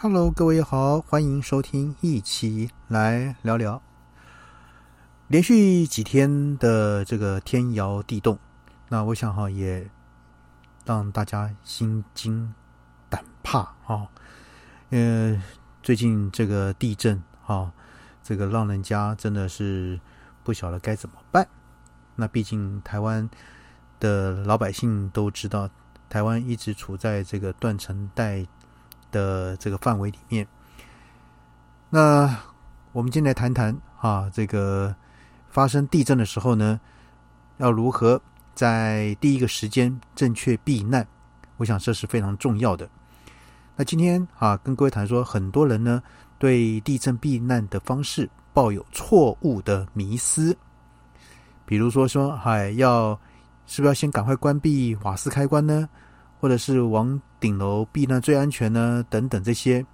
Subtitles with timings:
[0.00, 3.82] Hello，各位好，欢迎收听，一起来聊聊。
[5.26, 8.38] 连续几天的这个天摇地动，
[8.90, 9.90] 那我想哈也
[10.84, 12.54] 让大家心惊
[13.10, 14.06] 胆怕啊。
[14.90, 15.42] 呃，
[15.82, 17.72] 最近这个地震啊，
[18.22, 20.00] 这个让人家真的是
[20.44, 21.48] 不晓得该怎么办。
[22.14, 23.28] 那毕竟台湾
[23.98, 25.68] 的老百姓都知道，
[26.08, 28.46] 台湾一直处在这个断层带。
[29.10, 30.46] 的这个范围里面，
[31.90, 32.36] 那
[32.92, 34.94] 我们今天来谈谈啊，这个
[35.48, 36.80] 发生地震的时候呢，
[37.58, 38.20] 要如何
[38.54, 41.06] 在第一个时间正确避难？
[41.56, 42.88] 我想这是非常重要的。
[43.76, 46.02] 那今天啊，跟各位谈说，很多人呢
[46.38, 50.56] 对地震避难的方式抱有错误的迷思，
[51.64, 53.18] 比如说说，哎，要
[53.66, 55.88] 是不是要先赶快关闭瓦斯开关呢？
[56.40, 59.04] 或者是往顶楼避难最安全呢？
[59.10, 59.84] 等等这些，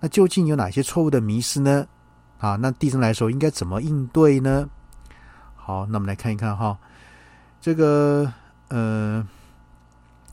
[0.00, 1.86] 那究竟有哪些错误的迷失呢？
[2.38, 4.68] 啊，那地震来的时候应该怎么应对呢？
[5.54, 6.76] 好，那我们来看一看哈，
[7.60, 8.32] 这个
[8.68, 9.26] 呃，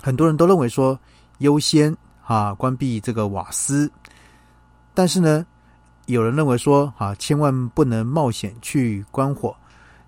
[0.02, 1.00] 很多人都认为说
[1.40, 1.96] 优先
[2.26, 3.92] 啊关闭这个瓦斯，
[4.94, 5.46] 但是呢，
[6.08, 9.56] 有人认为说啊，千万不能冒险去关火，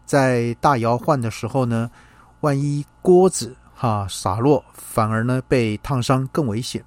[0.06, 1.92] 在大摇晃的时候呢，
[2.40, 3.56] 万一锅子。
[3.82, 6.86] 啊，洒落反而呢被烫伤更危险。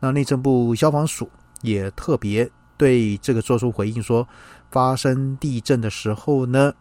[0.00, 1.28] 那内政部消防署
[1.60, 4.26] 也特别对这个做出回应说，
[4.70, 6.72] 发生地震的时候呢，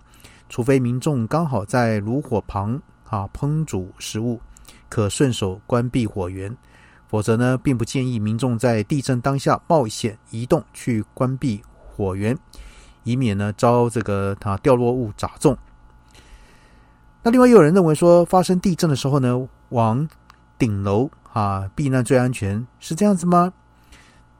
[0.47, 4.39] 除非民众刚好在炉火旁啊烹煮食物，
[4.87, 6.55] 可顺手关闭火源，
[7.09, 12.37] 否则呢，并不建议民众在地震当下冒险移动去关闭火源，
[13.03, 15.57] 以免呢遭这个它掉落物砸中。
[17.25, 20.07] 那另外也有人认为说，发生地震的时候呢，往
[20.59, 23.51] 顶楼啊避难最安全，是这样子吗？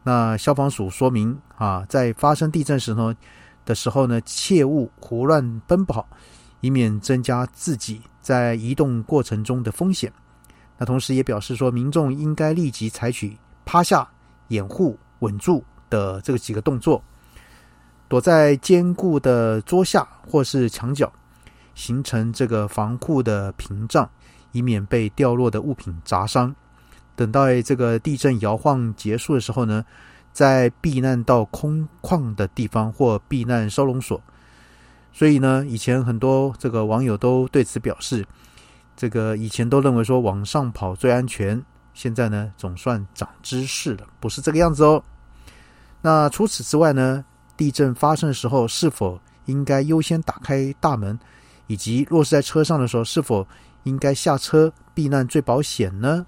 [0.04, 3.12] 那消防署说明啊，在发生地震时候
[3.66, 6.08] 的时候呢，切勿胡乱奔跑，
[6.62, 10.14] 以免增加自己在移动过程中的风险。
[10.78, 14.08] 那同时也表示说，民众应该立即采取趴下、
[14.50, 17.04] 掩护、稳住的这个几个动作，
[18.08, 21.12] 躲在坚固的桌下或是墙角。
[21.76, 24.10] 形成这个防护的屏障，
[24.52, 26.56] 以免被掉落的物品砸伤。
[27.16, 29.86] 等到这个地震摇晃结束的时候呢，
[30.34, 34.20] 再避难到空旷的地方或避难收容所。
[35.14, 38.26] 所以呢，以前很多这个网友都对此表示，
[38.98, 41.64] 这个以前都认为说往上跑最安全，
[41.94, 45.02] 现在呢总算长知识了，不是这个样子哦。
[46.02, 47.24] 那除此之外呢，
[47.56, 51.18] 地震发生的时候是否应该优先打开大门？
[51.68, 53.48] 以及若是在车上的时候，是否
[53.84, 56.26] 应该下车避难最保险呢？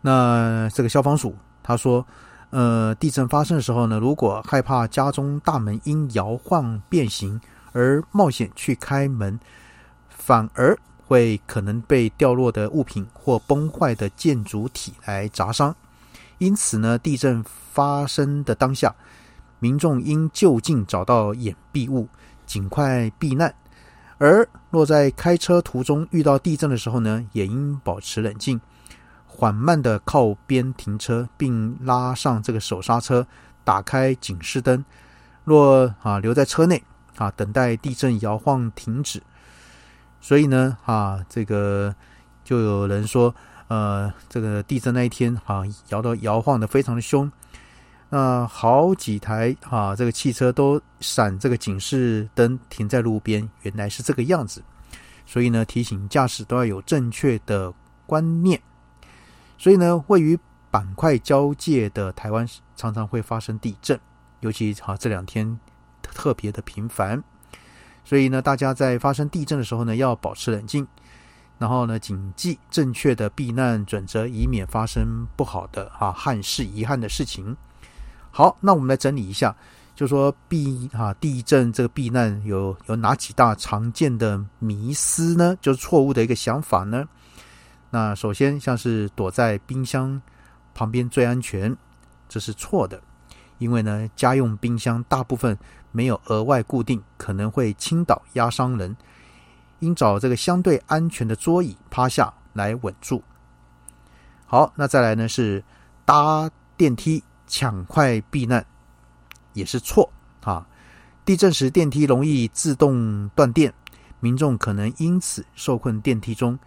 [0.00, 2.04] 那这个消防署他说，
[2.50, 7.40] 呃，地震发生的时候呢，如果害怕家中大门因摇晃变形
[7.72, 9.38] 而冒险去开门，
[10.08, 15.74] 反而会可能被掉落的物品或崩坏的建筑体来砸伤。
[16.38, 18.92] 因此呢，地震发生的当下，
[19.60, 22.08] 民众应就近找到掩蔽物。
[22.46, 23.54] 尽快避难，
[24.18, 28.60] 而若在开车途中遇到地震的时候呢，也应保持冷静，
[29.26, 33.26] 缓慢的靠边停车，并拉上这个手刹车，
[33.64, 34.84] 打开警示灯。
[35.44, 36.82] 若啊留在车内
[37.16, 39.22] 啊，等待地震摇晃停止。
[40.20, 41.94] 所以呢啊，这个
[42.44, 43.34] 就有人说，
[43.68, 47.30] 呃，这个地震那一天啊，摇到摇晃的非常的凶。
[48.14, 54.62] 那好几台啊，这个汽车都闪这个警示灯停在路边，原来是这个样子。
[55.24, 57.72] 所以呢，提醒驾驶都要有正确的
[58.04, 58.60] 观念。
[59.56, 60.38] 所以呢，位于
[60.70, 62.46] 板块交界的台湾
[62.76, 63.98] 常常会发生地震，
[64.40, 65.58] 尤其啊这两天
[66.02, 67.24] 特别的频繁。
[68.04, 70.86] 所以呢，大家在发生地震的时候呢，要保持冷静，
[71.56, 77.56] 然后呢，谨记正确的避难准则，以免发生不好的啊憾事、遗憾的事情。
[78.34, 79.54] 好，那我们来整理一下，
[79.94, 85.54] 就说避啊地震这个避难有有哪几大常见的迷思呢？
[85.60, 87.06] 就是错误的一个想法呢？
[87.90, 90.20] 那首先像是躲在冰箱
[90.74, 91.76] 旁边最安全，
[92.26, 93.02] 这是错的，
[93.58, 95.58] 因为呢家用冰箱大部分
[95.90, 98.96] 没有额外固定，可能会倾倒压伤人，
[99.80, 103.22] 应找这个相对安全的桌椅趴下来稳住。
[104.46, 105.62] 好，那再来呢是
[106.06, 107.22] 搭电梯。
[107.52, 108.64] 抢快避难
[109.52, 110.10] 也是错
[110.42, 110.66] 啊！
[111.22, 113.74] 地震时电梯容易自动断电，
[114.20, 116.58] 民众可能因此受困电梯中。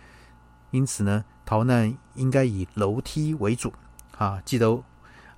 [0.70, 3.74] 因此呢，逃难应该以楼梯为主
[4.20, 4.40] 啊！
[4.46, 4.80] 记得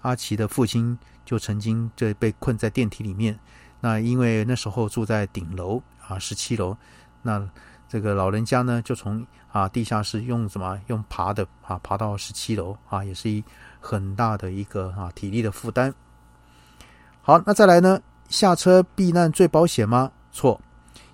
[0.01, 3.39] 阿奇的父亲就曾经这被困在电梯里面。
[3.79, 6.75] 那因为那时候住在顶楼啊，十七楼，
[7.21, 7.49] 那
[7.87, 13.43] 这个老人家呢就从啊地下室用什么用爬的啊爬到十七楼啊，也是一
[13.79, 15.93] 很大的一个啊体力的负担。
[17.21, 17.99] 好，那再来呢，
[18.29, 20.11] 下车避难最保险吗？
[20.31, 20.59] 错，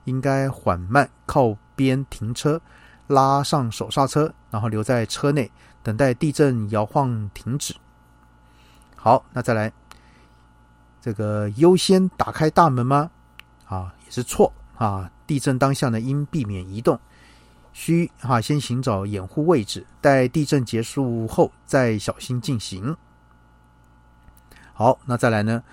[0.05, 2.59] 应该缓慢靠边停车，
[3.07, 7.75] 拉上手刹车，然后留在车内等待地震摇晃停止。
[8.95, 9.71] 好，那再来。
[11.01, 13.11] 这个优先打开大门吗？
[13.65, 15.11] 啊，也是错啊！
[15.25, 16.99] 地震当下呢，应避免移动，
[17.71, 22.95] 需哈先寻找掩护位置，待地震结束后再小心进行。
[24.73, 25.63] 好，那再来呢？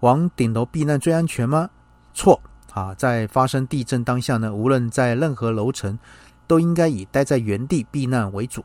[0.00, 1.68] 往顶楼避难最安全吗？
[2.14, 2.40] 错
[2.72, 2.94] 啊！
[2.94, 5.98] 在发生地震当下呢，无论在任何楼层，
[6.46, 8.64] 都应该以待在原地避难为主。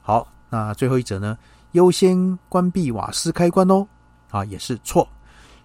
[0.00, 1.36] 好，那最后一者呢？
[1.72, 3.86] 优先关闭瓦斯开关哦。
[4.30, 5.06] 啊，也是错，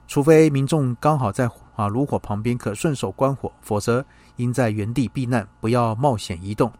[0.07, 1.47] 除非民众刚好在
[1.81, 4.05] 啊炉火旁边可顺手关火，否则
[4.35, 6.71] 应在原地避难，不要冒险移动。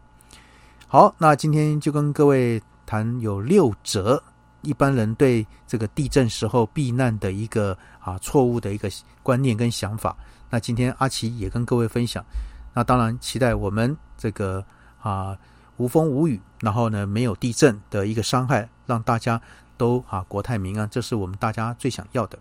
[0.86, 4.22] 好，那今天就跟各位谈有六则
[4.60, 8.88] 一般人对这个地震时候避难的一个啊错误的一个
[9.22, 10.16] 观念跟想法。
[10.48, 12.24] 那今天阿奇也跟各位分享。
[12.72, 14.64] 那当然期待我们这个
[15.00, 15.36] 啊
[15.78, 19.40] 无风无雨，然后呢没有地震的一个伤害，让大家。
[19.78, 22.38] 都啊，国泰民安，这是我们大家最想要的。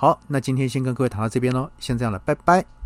[0.00, 2.77] 好，那今天先跟各位谈到这边喽，先这样了，拜拜。